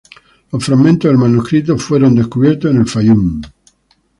Los 0.51 0.65
fragmentos 0.65 1.09
del 1.09 1.19
manuscrito 1.19 1.77
fueron 1.77 2.15
descubiertos 2.15 2.71
en 2.71 2.77
el 2.77 2.87
Fayum. 2.87 3.39